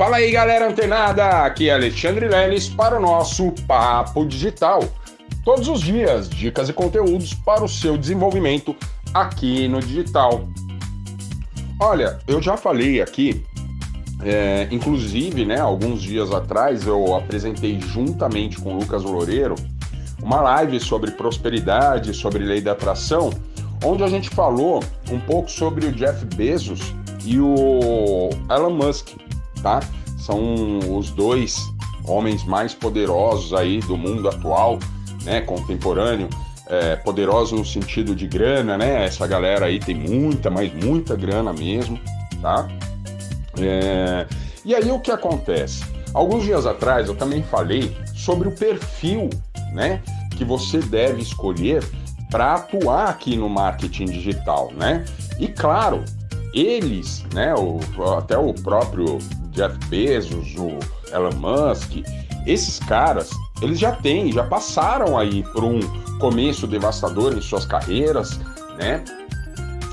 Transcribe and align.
Fala 0.00 0.16
aí, 0.16 0.30
galera 0.30 0.66
antenada! 0.66 1.44
Aqui 1.44 1.68
é 1.68 1.74
Alexandre 1.74 2.26
Leles 2.26 2.70
para 2.70 2.96
o 2.96 3.02
nosso 3.02 3.52
Papo 3.68 4.24
Digital. 4.24 4.82
Todos 5.44 5.68
os 5.68 5.82
dias, 5.82 6.26
dicas 6.26 6.70
e 6.70 6.72
conteúdos 6.72 7.34
para 7.34 7.62
o 7.62 7.68
seu 7.68 7.98
desenvolvimento 7.98 8.74
aqui 9.12 9.68
no 9.68 9.78
digital. 9.78 10.48
Olha, 11.78 12.18
eu 12.26 12.40
já 12.40 12.56
falei 12.56 13.02
aqui, 13.02 13.44
é, 14.24 14.66
inclusive, 14.70 15.44
né, 15.44 15.60
alguns 15.60 16.00
dias 16.00 16.32
atrás 16.32 16.86
eu 16.86 17.14
apresentei 17.14 17.78
juntamente 17.78 18.58
com 18.58 18.76
o 18.76 18.78
Lucas 18.78 19.02
Loureiro 19.02 19.54
uma 20.22 20.40
live 20.40 20.80
sobre 20.80 21.10
prosperidade, 21.10 22.14
sobre 22.14 22.42
lei 22.42 22.62
da 22.62 22.72
atração, 22.72 23.28
onde 23.84 24.02
a 24.02 24.08
gente 24.08 24.30
falou 24.30 24.82
um 25.10 25.20
pouco 25.20 25.50
sobre 25.50 25.84
o 25.84 25.92
Jeff 25.92 26.24
Bezos 26.34 26.94
e 27.22 27.38
o 27.38 28.30
Elon 28.48 28.70
Musk, 28.70 29.10
tá? 29.62 29.80
São 30.18 30.78
os 30.96 31.10
dois 31.10 31.72
homens 32.06 32.44
mais 32.44 32.74
poderosos 32.74 33.52
aí 33.52 33.80
do 33.80 33.96
mundo 33.96 34.28
atual, 34.28 34.78
né, 35.22 35.40
contemporâneo, 35.40 36.28
é, 36.66 36.96
poderosos 36.96 37.58
no 37.58 37.64
sentido 37.64 38.14
de 38.14 38.26
grana, 38.26 38.78
né? 38.78 39.04
Essa 39.04 39.26
galera 39.26 39.66
aí 39.66 39.80
tem 39.80 39.94
muita, 39.94 40.50
mas 40.50 40.72
muita 40.72 41.16
grana 41.16 41.52
mesmo, 41.52 41.98
tá? 42.40 42.68
É... 43.58 44.26
E 44.64 44.74
aí 44.74 44.90
o 44.90 45.00
que 45.00 45.10
acontece? 45.10 45.84
Alguns 46.14 46.44
dias 46.44 46.66
atrás 46.66 47.08
eu 47.08 47.16
também 47.16 47.42
falei 47.42 47.96
sobre 48.14 48.48
o 48.48 48.52
perfil, 48.52 49.30
né, 49.72 50.00
que 50.36 50.44
você 50.44 50.78
deve 50.78 51.22
escolher 51.22 51.82
para 52.30 52.54
atuar 52.54 53.08
aqui 53.08 53.36
no 53.36 53.48
marketing 53.48 54.06
digital, 54.06 54.70
né? 54.76 55.04
E 55.38 55.48
claro, 55.48 56.04
eles, 56.54 57.24
né, 57.34 57.54
o, 57.54 57.80
até 58.16 58.38
o 58.38 58.54
próprio 58.54 59.18
Jeff 59.60 59.76
Bezos, 59.88 60.54
o 60.56 60.78
Elon 61.14 61.34
Musk, 61.36 62.02
esses 62.46 62.78
caras, 62.78 63.30
eles 63.60 63.78
já 63.78 63.92
têm, 63.92 64.32
já 64.32 64.42
passaram 64.44 65.18
aí 65.18 65.42
por 65.52 65.62
um 65.64 65.80
começo 66.18 66.66
devastador 66.66 67.36
em 67.36 67.42
suas 67.42 67.66
carreiras, 67.66 68.40
né? 68.78 69.04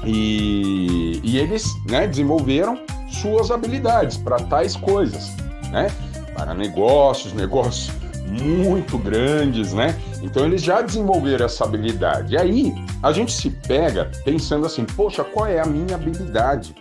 E, 0.05 1.19
e 1.21 1.37
eles 1.37 1.65
né, 1.89 2.07
desenvolveram 2.07 2.79
suas 3.09 3.51
habilidades 3.51 4.15
para 4.15 4.37
tais 4.37 4.77
coisas, 4.77 5.35
né? 5.69 5.91
Para 6.33 6.53
negócios, 6.53 7.33
negócios 7.33 7.91
muito 8.25 8.97
grandes, 8.97 9.73
né? 9.73 9.99
Então 10.21 10.45
eles 10.45 10.61
já 10.61 10.81
desenvolveram 10.81 11.45
essa 11.45 11.65
habilidade. 11.65 12.35
E 12.35 12.37
aí 12.37 12.73
a 13.03 13.11
gente 13.11 13.33
se 13.33 13.49
pega 13.49 14.09
pensando 14.23 14.65
assim, 14.65 14.85
poxa, 14.85 15.25
qual 15.25 15.45
é 15.45 15.59
a 15.59 15.65
minha 15.65 15.95
habilidade? 15.95 16.73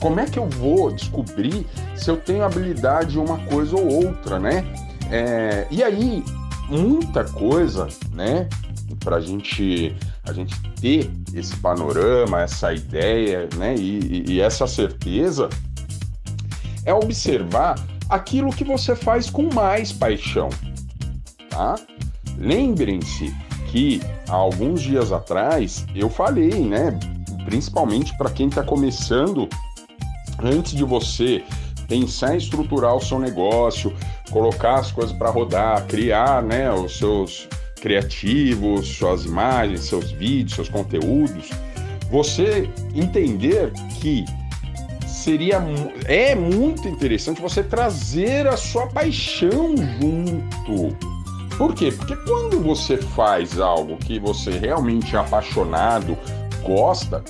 Como 0.00 0.18
é 0.18 0.26
que 0.26 0.38
eu 0.38 0.48
vou 0.48 0.90
descobrir 0.90 1.66
se 1.94 2.10
eu 2.10 2.16
tenho 2.16 2.42
habilidade 2.42 3.18
em 3.18 3.20
uma 3.20 3.38
coisa 3.46 3.76
ou 3.76 4.06
outra, 4.06 4.38
né? 4.38 4.64
É, 5.10 5.66
e 5.70 5.82
aí 5.82 6.24
muita 6.68 7.24
coisa, 7.24 7.88
né? 8.12 8.48
Para 9.04 9.20
gente 9.20 9.94
a 10.24 10.32
gente 10.32 10.54
ter 10.80 11.10
esse 11.34 11.56
panorama, 11.56 12.42
essa 12.42 12.72
ideia, 12.72 13.48
né? 13.56 13.74
E, 13.76 13.98
e, 13.98 14.32
e 14.32 14.40
essa 14.40 14.66
certeza 14.66 15.48
é 16.84 16.94
observar 16.94 17.78
aquilo 18.08 18.50
que 18.50 18.64
você 18.64 18.96
faz 18.96 19.28
com 19.28 19.52
mais 19.54 19.92
paixão, 19.92 20.48
tá? 21.48 21.76
Lembrem-se 22.38 23.34
que 23.70 24.00
há 24.28 24.34
alguns 24.34 24.80
dias 24.82 25.12
atrás 25.12 25.86
eu 25.94 26.08
falei, 26.08 26.64
né? 26.64 26.98
Principalmente 27.44 28.16
para 28.16 28.30
quem 28.30 28.48
está 28.48 28.62
começando, 28.62 29.48
antes 30.44 30.72
de 30.72 30.84
você 30.84 31.42
pensar 31.88 32.34
em 32.34 32.38
estruturar 32.38 32.94
o 32.94 33.00
seu 33.00 33.18
negócio, 33.18 33.92
colocar 34.30 34.76
as 34.76 34.92
coisas 34.92 35.12
para 35.12 35.30
rodar, 35.30 35.86
criar, 35.86 36.42
né, 36.42 36.70
os 36.72 36.98
seus 36.98 37.48
criativos, 37.80 38.86
suas 38.86 39.24
imagens, 39.24 39.80
seus 39.80 40.12
vídeos, 40.12 40.54
seus 40.54 40.68
conteúdos, 40.68 41.50
você 42.10 42.68
entender 42.94 43.72
que 44.00 44.24
seria 45.06 45.62
é 46.06 46.34
muito 46.34 46.88
interessante 46.88 47.40
você 47.40 47.62
trazer 47.62 48.46
a 48.46 48.56
sua 48.56 48.86
paixão 48.86 49.74
junto. 49.76 50.96
Por 51.58 51.74
quê? 51.74 51.92
Porque 51.92 52.16
quando 52.16 52.60
você 52.60 52.96
faz 52.96 53.60
algo 53.60 53.96
que 53.96 54.18
você 54.18 54.58
realmente 54.58 55.14
é 55.14 55.18
apaixonado, 55.18 56.16
gosta, 56.62 57.22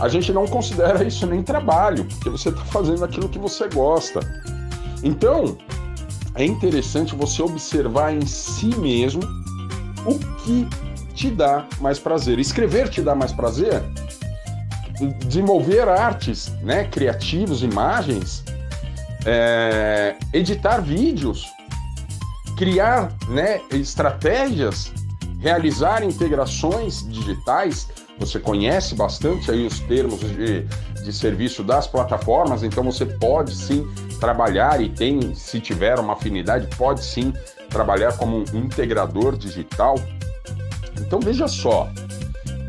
a 0.00 0.08
gente 0.08 0.32
não 0.32 0.46
considera 0.46 1.04
isso 1.04 1.26
nem 1.26 1.42
trabalho, 1.42 2.04
porque 2.04 2.30
você 2.30 2.48
está 2.48 2.64
fazendo 2.64 3.04
aquilo 3.04 3.28
que 3.28 3.38
você 3.38 3.68
gosta. 3.68 4.20
Então, 5.02 5.56
é 6.34 6.44
interessante 6.44 7.14
você 7.14 7.42
observar 7.42 8.14
em 8.14 8.24
si 8.26 8.74
mesmo 8.78 9.20
o 10.06 10.18
que 10.38 10.66
te 11.14 11.30
dá 11.30 11.66
mais 11.80 11.98
prazer. 11.98 12.38
Escrever 12.38 12.88
te 12.88 13.02
dá 13.02 13.14
mais 13.14 13.32
prazer? 13.32 13.82
Desenvolver 15.26 15.88
artes, 15.88 16.48
né, 16.62 16.84
criativos, 16.84 17.62
imagens, 17.62 18.42
é, 19.26 20.16
editar 20.32 20.80
vídeos, 20.80 21.46
criar 22.56 23.12
né, 23.28 23.60
estratégias, 23.70 24.92
realizar 25.40 26.02
integrações 26.02 27.06
digitais. 27.08 27.88
Você 28.20 28.38
conhece 28.38 28.94
bastante 28.94 29.50
aí 29.50 29.66
os 29.66 29.80
termos 29.80 30.20
de, 30.20 30.66
de 31.02 31.12
serviço 31.12 31.64
das 31.64 31.86
plataformas, 31.86 32.62
então 32.62 32.84
você 32.84 33.06
pode 33.06 33.54
sim 33.54 33.88
trabalhar 34.20 34.80
e 34.82 34.90
tem, 34.90 35.34
se 35.34 35.58
tiver 35.58 35.98
uma 35.98 36.12
afinidade, 36.12 36.68
pode 36.76 37.02
sim 37.02 37.32
trabalhar 37.70 38.16
como 38.18 38.44
um 38.52 38.58
integrador 38.58 39.36
digital. 39.36 39.94
Então 41.00 41.18
veja 41.18 41.48
só, 41.48 41.88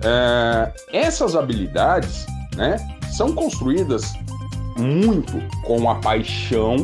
é, 0.04 0.74
essas 0.94 1.36
habilidades 1.36 2.26
né, 2.56 2.78
são 3.12 3.34
construídas 3.34 4.14
muito 4.78 5.34
com 5.64 5.90
a 5.90 5.96
paixão, 5.96 6.78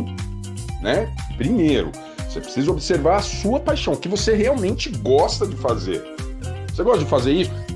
né? 0.82 1.10
Primeiro, 1.38 1.92
você 2.28 2.42
precisa 2.42 2.70
observar 2.70 3.18
a 3.18 3.22
sua 3.22 3.62
paixão, 3.62 3.94
o 3.94 3.98
que 3.98 4.10
você 4.10 4.36
realmente 4.36 4.90
gosta 4.90 5.48
de 5.48 5.56
fazer. 5.56 6.04
Você 6.68 6.84
gosta 6.84 7.04
de 7.04 7.10
fazer 7.10 7.32
isso? 7.32 7.67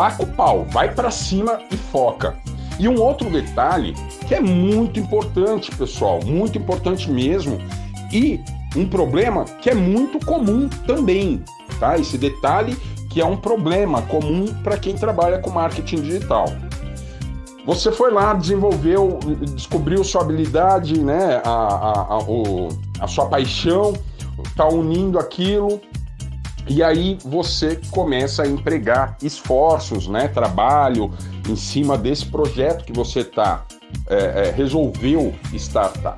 Taca 0.00 0.22
o 0.22 0.26
pau, 0.28 0.64
vai 0.70 0.94
para 0.94 1.10
cima 1.10 1.60
e 1.70 1.76
foca. 1.76 2.34
E 2.78 2.88
um 2.88 2.98
outro 2.98 3.28
detalhe 3.28 3.92
que 4.26 4.34
é 4.34 4.40
muito 4.40 4.98
importante, 4.98 5.70
pessoal, 5.76 6.20
muito 6.24 6.56
importante 6.56 7.10
mesmo, 7.10 7.58
e 8.10 8.40
um 8.74 8.88
problema 8.88 9.44
que 9.44 9.68
é 9.68 9.74
muito 9.74 10.18
comum 10.24 10.70
também, 10.86 11.44
tá? 11.78 11.98
Esse 11.98 12.16
detalhe 12.16 12.78
que 13.10 13.20
é 13.20 13.26
um 13.26 13.36
problema 13.36 14.00
comum 14.00 14.46
para 14.64 14.78
quem 14.78 14.94
trabalha 14.94 15.38
com 15.38 15.50
marketing 15.50 16.00
digital. 16.00 16.46
Você 17.66 17.92
foi 17.92 18.10
lá, 18.10 18.32
desenvolveu, 18.32 19.18
descobriu 19.54 20.02
sua 20.02 20.22
habilidade, 20.22 20.98
né? 20.98 21.42
A, 21.44 21.50
a, 21.50 22.00
a, 22.14 22.18
o, 22.20 22.68
a 22.98 23.06
sua 23.06 23.26
paixão, 23.26 23.92
está 24.46 24.66
unindo 24.66 25.18
aquilo, 25.18 25.78
e 26.70 26.84
aí 26.84 27.18
você 27.24 27.80
começa 27.90 28.44
a 28.44 28.46
empregar 28.46 29.16
esforços, 29.20 30.06
né? 30.06 30.28
Trabalho 30.28 31.10
em 31.48 31.56
cima 31.56 31.98
desse 31.98 32.24
projeto 32.26 32.84
que 32.84 32.92
você 32.92 33.24
tá, 33.24 33.64
é, 34.06 34.14
é, 34.46 34.50
resolveu 34.52 35.34
startar. 35.52 36.16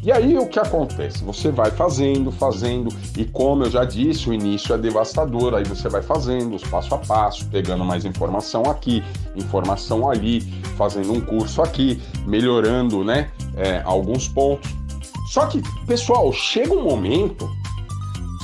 E 0.00 0.12
aí 0.12 0.38
o 0.38 0.46
que 0.46 0.60
acontece? 0.60 1.24
Você 1.24 1.50
vai 1.50 1.72
fazendo, 1.72 2.30
fazendo, 2.30 2.88
e 3.18 3.24
como 3.24 3.64
eu 3.64 3.70
já 3.70 3.84
disse, 3.84 4.30
o 4.30 4.32
início 4.32 4.72
é 4.72 4.78
devastador, 4.78 5.54
aí 5.54 5.64
você 5.64 5.88
vai 5.88 6.02
fazendo 6.02 6.54
os 6.54 6.62
passo 6.62 6.94
a 6.94 6.98
passo, 6.98 7.44
pegando 7.46 7.84
mais 7.84 8.04
informação 8.04 8.62
aqui, 8.70 9.02
informação 9.34 10.08
ali, 10.08 10.40
fazendo 10.78 11.12
um 11.12 11.20
curso 11.20 11.62
aqui, 11.62 12.00
melhorando 12.24 13.02
né, 13.02 13.32
é, 13.56 13.82
alguns 13.84 14.28
pontos. 14.28 14.70
Só 15.26 15.46
que, 15.46 15.60
pessoal, 15.84 16.32
chega 16.32 16.72
um 16.72 16.84
momento 16.84 17.50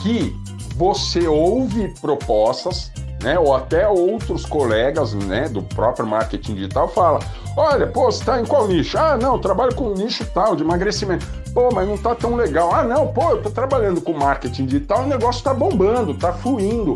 que 0.02 0.34
você 0.76 1.26
ouve 1.26 1.88
propostas, 2.00 2.92
né, 3.22 3.38
ou 3.38 3.54
até 3.54 3.88
outros 3.88 4.44
colegas 4.44 5.14
né, 5.14 5.48
do 5.48 5.62
próprio 5.62 6.06
marketing 6.06 6.54
digital 6.54 6.86
fala 6.86 7.18
Olha, 7.56 7.86
pô, 7.86 8.04
você 8.04 8.22
tá 8.22 8.38
em 8.38 8.44
qual 8.44 8.68
nicho? 8.68 8.98
Ah, 8.98 9.16
não, 9.16 9.38
trabalho 9.38 9.74
com 9.74 9.94
nicho 9.94 10.26
tal, 10.34 10.54
de 10.54 10.62
emagrecimento. 10.62 11.26
Pô, 11.54 11.70
mas 11.72 11.88
não 11.88 11.96
tá 11.96 12.14
tão 12.14 12.36
legal. 12.36 12.70
Ah, 12.74 12.84
não, 12.84 13.08
pô, 13.08 13.30
eu 13.30 13.42
tô 13.42 13.50
trabalhando 13.50 13.98
com 14.02 14.12
marketing 14.12 14.66
digital, 14.66 15.04
o 15.04 15.06
negócio 15.06 15.42
tá 15.42 15.54
bombando, 15.54 16.12
tá 16.12 16.34
fluindo. 16.34 16.94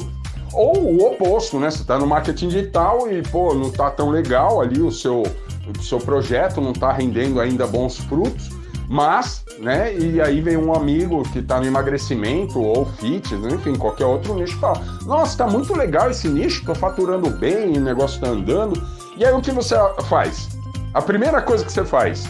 Ou 0.52 0.76
o 0.76 1.06
oposto, 1.06 1.58
né? 1.58 1.70
Você 1.70 1.82
tá 1.82 1.98
no 1.98 2.06
marketing 2.06 2.48
digital 2.48 3.10
e, 3.10 3.22
pô, 3.22 3.54
não 3.54 3.70
tá 3.70 3.90
tão 3.90 4.10
legal 4.10 4.60
ali 4.60 4.82
o 4.82 4.92
seu, 4.92 5.22
o 5.22 5.82
seu 5.82 5.98
projeto, 5.98 6.60
não 6.60 6.74
tá 6.74 6.92
rendendo 6.92 7.40
ainda 7.40 7.66
bons 7.66 7.96
frutos. 7.96 8.50
Mas, 8.92 9.44
né, 9.60 9.96
e 9.96 10.20
aí 10.20 10.40
vem 10.40 10.56
um 10.56 10.74
amigo 10.74 11.22
que 11.30 11.38
está 11.38 11.60
no 11.60 11.66
emagrecimento 11.66 12.60
ou 12.60 12.84
fitness, 12.84 13.54
enfim, 13.54 13.76
qualquer 13.76 14.04
outro 14.04 14.34
nicho 14.34 14.58
fala: 14.58 14.82
Nossa, 15.06 15.38
tá 15.38 15.46
muito 15.46 15.72
legal 15.76 16.10
esse 16.10 16.28
nicho, 16.28 16.64
tô 16.64 16.74
faturando 16.74 17.30
bem, 17.30 17.78
o 17.78 17.80
negócio 17.80 18.20
tá 18.20 18.26
andando. 18.26 18.84
E 19.16 19.24
aí 19.24 19.32
o 19.32 19.40
que 19.40 19.52
você 19.52 19.76
faz? 20.08 20.48
A 20.92 21.00
primeira 21.00 21.40
coisa 21.40 21.64
que 21.64 21.70
você 21.70 21.84
faz, 21.84 22.24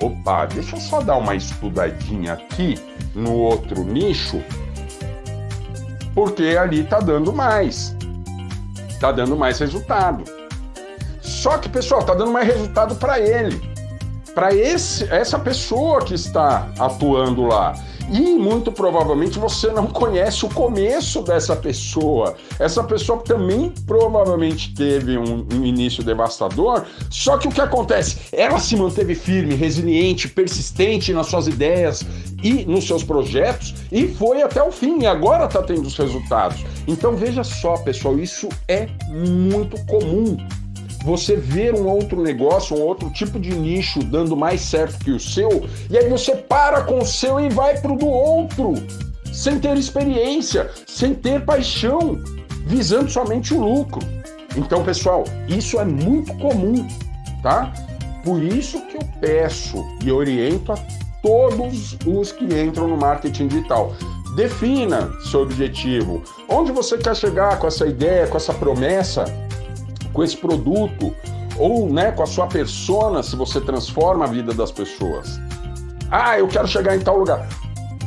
opa, 0.00 0.46
deixa 0.46 0.76
eu 0.76 0.80
só 0.80 1.02
dar 1.02 1.18
uma 1.18 1.34
estudadinha 1.34 2.32
aqui 2.32 2.78
no 3.14 3.34
outro 3.34 3.84
nicho, 3.84 4.42
porque 6.14 6.56
ali 6.58 6.82
tá 6.84 6.98
dando 6.98 7.30
mais. 7.30 7.94
Tá 8.98 9.12
dando 9.12 9.36
mais 9.36 9.58
resultado. 9.58 10.24
Só 11.20 11.58
que, 11.58 11.68
pessoal, 11.68 12.02
tá 12.02 12.14
dando 12.14 12.32
mais 12.32 12.46
resultado 12.46 12.94
para 12.94 13.20
ele. 13.20 13.75
Para 14.36 14.54
essa 14.54 15.38
pessoa 15.38 16.04
que 16.04 16.12
está 16.12 16.70
atuando 16.78 17.46
lá. 17.46 17.72
E 18.10 18.20
muito 18.36 18.70
provavelmente 18.70 19.38
você 19.38 19.68
não 19.72 19.86
conhece 19.86 20.44
o 20.44 20.50
começo 20.50 21.22
dessa 21.22 21.56
pessoa. 21.56 22.34
Essa 22.58 22.84
pessoa 22.84 23.22
também 23.22 23.72
provavelmente 23.86 24.74
teve 24.74 25.16
um, 25.16 25.46
um, 25.54 25.64
início 25.64 26.04
devastador, 26.04 26.84
só 27.10 27.38
que 27.38 27.48
o 27.48 27.50
que 27.50 27.62
acontece? 27.62 28.28
Ela 28.30 28.58
se 28.58 28.76
manteve 28.76 29.14
firme, 29.14 29.54
resiliente, 29.54 30.28
persistente 30.28 31.14
nas 31.14 31.28
suas 31.28 31.46
ideias 31.46 32.04
e 32.42 32.66
nos 32.66 32.86
seus 32.86 33.02
projetos 33.02 33.74
e 33.90 34.06
foi 34.06 34.42
até 34.42 34.62
o 34.62 34.70
fim, 34.70 35.00
e 35.00 35.06
agora 35.06 35.46
está 35.46 35.62
tendo 35.62 35.86
os 35.86 35.96
resultados. 35.96 36.62
Então 36.86 37.16
veja 37.16 37.42
só, 37.42 37.78
pessoal, 37.78 38.18
isso 38.18 38.50
é 38.68 38.86
muito 39.08 39.82
comum 39.86 40.36
você 41.04 41.36
ver 41.36 41.74
um 41.74 41.86
outro 41.86 42.22
negócio, 42.22 42.76
um 42.76 42.82
outro 42.82 43.10
tipo 43.10 43.38
de 43.38 43.54
nicho 43.54 44.00
dando 44.00 44.36
mais 44.36 44.60
certo 44.60 45.04
que 45.04 45.10
o 45.10 45.20
seu, 45.20 45.48
e 45.90 45.96
aí 45.96 46.08
você 46.08 46.34
para 46.36 46.82
com 46.82 46.98
o 46.98 47.06
seu 47.06 47.38
e 47.40 47.48
vai 47.48 47.78
para 47.80 47.92
o 47.92 47.96
do 47.96 48.06
outro, 48.06 48.74
sem 49.32 49.58
ter 49.58 49.76
experiência, 49.76 50.70
sem 50.86 51.14
ter 51.14 51.44
paixão, 51.44 52.18
visando 52.66 53.10
somente 53.10 53.54
o 53.54 53.60
lucro. 53.60 54.00
Então, 54.56 54.82
pessoal, 54.82 55.24
isso 55.48 55.78
é 55.78 55.84
muito 55.84 56.32
comum, 56.38 56.86
tá? 57.42 57.72
Por 58.24 58.42
isso 58.42 58.80
que 58.86 58.96
eu 58.96 59.02
peço 59.20 59.84
e 60.02 60.10
oriento 60.10 60.72
a 60.72 60.78
todos 61.22 61.96
os 62.06 62.32
que 62.32 62.44
entram 62.44 62.88
no 62.88 62.96
marketing 62.96 63.48
digital. 63.48 63.94
Defina 64.34 65.10
seu 65.30 65.42
objetivo. 65.42 66.22
Onde 66.48 66.72
você 66.72 66.98
quer 66.98 67.14
chegar 67.16 67.58
com 67.58 67.66
essa 67.66 67.86
ideia, 67.86 68.26
com 68.26 68.36
essa 68.36 68.52
promessa? 68.52 69.24
Com 70.16 70.24
esse 70.24 70.36
produto 70.36 71.14
ou 71.58 71.92
né, 71.92 72.10
com 72.10 72.22
a 72.22 72.26
sua 72.26 72.46
persona 72.46 73.22
se 73.22 73.36
você 73.36 73.60
transforma 73.60 74.24
a 74.24 74.28
vida 74.28 74.54
das 74.54 74.72
pessoas. 74.72 75.38
Ah, 76.10 76.38
eu 76.38 76.48
quero 76.48 76.66
chegar 76.66 76.96
em 76.96 77.00
tal 77.00 77.18
lugar. 77.18 77.46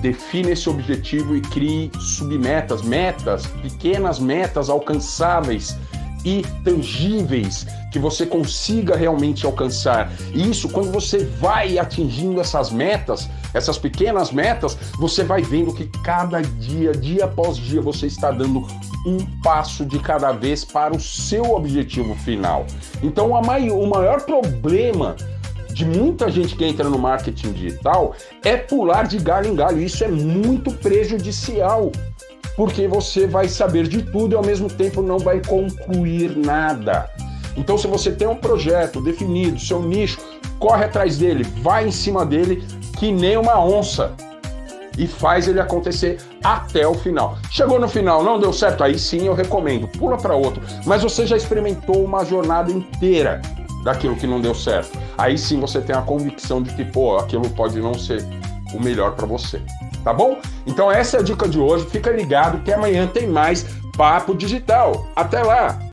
Define 0.01 0.51
esse 0.51 0.67
objetivo 0.69 1.35
e 1.35 1.41
crie 1.41 1.91
submetas, 1.99 2.81
metas, 2.81 3.45
pequenas 3.45 4.17
metas 4.17 4.69
alcançáveis 4.69 5.77
e 6.25 6.41
tangíveis 6.63 7.67
que 7.91 7.99
você 7.99 8.25
consiga 8.25 8.95
realmente 8.95 9.45
alcançar. 9.45 10.11
E 10.33 10.49
isso, 10.49 10.69
quando 10.69 10.91
você 10.91 11.25
vai 11.25 11.77
atingindo 11.77 12.41
essas 12.41 12.71
metas, 12.71 13.29
essas 13.53 13.77
pequenas 13.77 14.31
metas, 14.31 14.77
você 14.97 15.23
vai 15.23 15.41
vendo 15.41 15.73
que 15.73 15.85
cada 16.03 16.41
dia, 16.41 16.91
dia 16.91 17.25
após 17.25 17.57
dia, 17.57 17.81
você 17.81 18.07
está 18.07 18.31
dando 18.31 18.65
um 19.05 19.17
passo 19.41 19.85
de 19.85 19.99
cada 19.99 20.31
vez 20.31 20.65
para 20.65 20.95
o 20.95 20.99
seu 20.99 21.53
objetivo 21.53 22.15
final. 22.15 22.65
Então, 23.01 23.31
o 23.31 23.87
maior 23.87 24.21
problema 24.21 25.15
de 25.71 25.85
muita 25.85 26.29
gente 26.29 26.55
que 26.55 26.65
entra 26.65 26.89
no 26.89 26.99
marketing 26.99 27.53
digital 27.53 28.13
é 28.43 28.57
pular 28.57 29.07
de 29.07 29.17
galho 29.17 29.51
em 29.51 29.55
galho. 29.55 29.79
Isso 29.79 30.03
é 30.03 30.07
muito 30.07 30.71
prejudicial, 30.71 31.91
porque 32.55 32.87
você 32.87 33.25
vai 33.25 33.47
saber 33.47 33.87
de 33.87 34.01
tudo 34.01 34.33
e 34.33 34.35
ao 34.35 34.43
mesmo 34.45 34.67
tempo 34.67 35.01
não 35.01 35.17
vai 35.17 35.41
concluir 35.45 36.35
nada. 36.35 37.09
Então, 37.55 37.77
se 37.77 37.87
você 37.87 38.11
tem 38.11 38.27
um 38.27 38.35
projeto 38.35 39.01
definido, 39.01 39.59
seu 39.59 39.81
nicho, 39.81 40.19
corre 40.59 40.85
atrás 40.85 41.17
dele, 41.17 41.43
vai 41.61 41.87
em 41.87 41.91
cima 41.91 42.25
dele 42.25 42.63
que 42.97 43.11
nem 43.11 43.37
uma 43.37 43.63
onça 43.63 44.13
e 44.99 45.07
faz 45.07 45.47
ele 45.47 45.61
acontecer 45.61 46.19
até 46.43 46.85
o 46.85 46.93
final. 46.93 47.37
Chegou 47.49 47.79
no 47.79 47.87
final, 47.87 48.21
não 48.21 48.37
deu 48.37 48.51
certo, 48.51 48.83
aí 48.83 48.99
sim 48.99 49.25
eu 49.25 49.33
recomendo, 49.33 49.87
pula 49.87 50.17
para 50.17 50.35
outro. 50.35 50.61
Mas 50.85 51.01
você 51.01 51.25
já 51.25 51.37
experimentou 51.37 52.03
uma 52.03 52.25
jornada 52.25 52.69
inteira 52.69 53.41
daquilo 53.83 54.17
que 54.17 54.27
não 54.27 54.41
deu 54.41 54.53
certo. 54.53 54.99
Aí 55.17 55.37
sim 55.37 55.59
você 55.59 55.79
tem 55.79 55.95
a 55.95 56.01
convicção 56.01 56.61
de 56.61 56.73
que, 56.75 56.83
pô, 56.83 57.17
aquilo 57.17 57.49
pode 57.51 57.79
não 57.79 57.93
ser 57.93 58.23
o 58.73 58.83
melhor 58.83 59.15
para 59.15 59.25
você. 59.25 59.61
Tá 60.03 60.13
bom? 60.13 60.37
Então 60.67 60.91
essa 60.91 61.17
é 61.17 61.19
a 61.21 61.23
dica 61.23 61.47
de 61.47 61.57
hoje. 61.57 61.85
Fica 61.85 62.11
ligado 62.11 62.61
que 62.63 62.71
amanhã 62.71 63.07
tem 63.07 63.25
mais 63.25 63.65
papo 63.97 64.35
digital. 64.35 65.07
Até 65.15 65.41
lá. 65.41 65.79